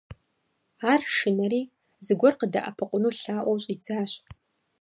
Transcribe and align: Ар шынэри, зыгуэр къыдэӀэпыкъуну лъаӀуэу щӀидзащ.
Ар 0.91 1.01
шынэри, 1.17 1.61
зыгуэр 2.05 2.35
къыдэӀэпыкъуну 2.39 3.11
лъаӀуэу 3.19 3.61
щӀидзащ. 3.63 4.11